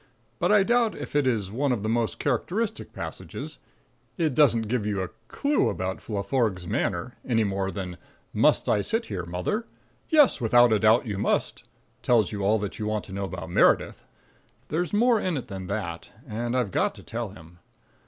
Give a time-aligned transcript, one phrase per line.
[0.39, 3.59] But I doubt if it is one of the most characteristic passages.
[4.17, 7.99] It doesn't give you a clue to Laforgue's manner, any more than
[8.33, 9.67] "'Must I sit here, mother?'
[10.09, 11.65] 'Yes, without a doubt you must,'"
[12.01, 14.03] tells you all that you want to know about Meredith.
[14.69, 16.11] There's more in it than that.
[16.27, 17.59] And I've got to tell him.